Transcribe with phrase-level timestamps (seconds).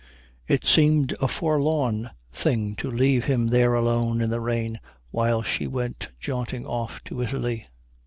[0.47, 4.79] It seemed a forlorn thing to leave him there alone in the rain
[5.11, 7.65] while she went jaunting off to Italy.